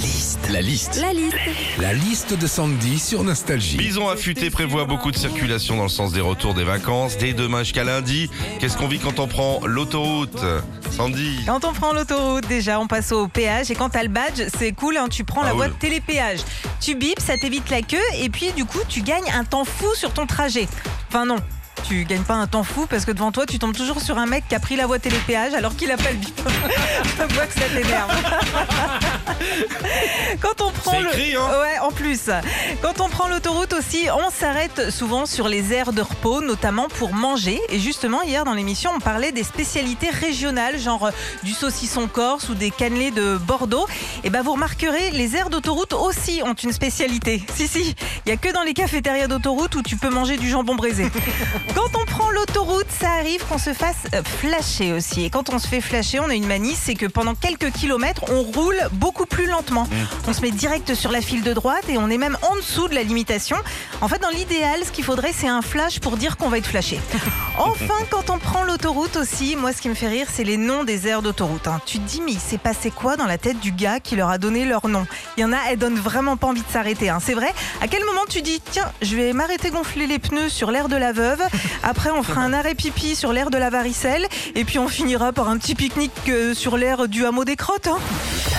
[0.00, 0.48] liste.
[0.50, 0.96] La liste.
[1.00, 1.36] La liste.
[1.78, 3.76] La liste de Sandy sur Nostalgie.
[3.76, 7.16] Bison affûté prévoit beaucoup de circulation dans le sens des retours des vacances.
[7.18, 10.38] Dès demain jusqu'à lundi, qu'est-ce qu'on vit quand on prend l'autoroute
[10.90, 11.40] Sandy?
[11.46, 13.70] Quand on prend l'autoroute, déjà, on passe au péage.
[13.70, 15.72] Et quand t'as le badge, c'est cool, hein, tu prends la Ah voie oui.
[15.72, 16.40] de télépéage.
[16.80, 17.98] Tu bips, ça t'évite la queue.
[18.20, 20.66] Et puis, du coup, tu gagnes un temps fou sur ton trajet.
[21.08, 21.36] Enfin, non.
[21.88, 24.26] Tu gagnes pas un temps fou parce que devant toi, tu tombes toujours sur un
[24.26, 26.38] mec qui a pris la voie télépéage alors qu'il a pas le bip.
[27.18, 28.10] Je vois que ça t'énerve.
[30.40, 31.08] Quand on prend le...
[31.08, 32.30] hein Ouais, en plus.
[32.82, 37.12] Quand on prend l'autoroute aussi, on s'arrête souvent sur les aires de repos, notamment pour
[37.12, 37.60] manger.
[37.68, 41.10] Et justement, hier dans l'émission, on parlait des spécialités régionales, genre euh,
[41.42, 43.86] du saucisson corse ou des cannelés de Bordeaux.
[44.24, 47.42] Et ben, vous remarquerez, les aires d'autoroute aussi ont une spécialité.
[47.54, 47.94] Si, si,
[48.26, 51.08] il y a que dans les cafétérias d'autoroute où tu peux manger du jambon braisé.
[51.74, 55.24] Quand on prend l'autoroute, ça arrive qu'on se fasse euh, flasher aussi.
[55.24, 58.24] Et quand on se fait flasher, on a une manie, c'est que pendant quelques kilomètres,
[58.30, 59.88] on roule beaucoup plus lentement.
[60.28, 62.88] On se met direct sur la file de droite et on est même en dessous
[62.88, 63.56] de la limitation.
[64.02, 66.66] En fait, dans l'idéal, ce qu'il faudrait, c'est un flash pour dire qu'on va être
[66.66, 67.00] flashé.
[67.58, 70.82] Enfin, quand on prend l'autoroute aussi, moi, ce qui me fait rire, c'est les noms
[70.82, 71.66] des aires d'autoroute.
[71.68, 71.80] hein.
[71.84, 74.30] Tu te dis, mais il s'est passé quoi dans la tête du gars qui leur
[74.30, 75.06] a donné leur nom?
[75.36, 77.10] Il y en a, elles donnent vraiment pas envie de s'arrêter.
[77.10, 77.18] hein.
[77.22, 77.52] C'est vrai?
[77.82, 80.96] À quel moment tu dis, tiens, je vais m'arrêter gonfler les pneus sur l'aire de
[80.96, 81.42] la veuve.
[81.82, 84.26] Après, on fera un arrêt pipi sur l'aire de la varicelle.
[84.54, 87.88] Et puis, on finira par un petit pique-nique euh, sur l'aire du hameau des crottes.
[87.88, 87.98] hein.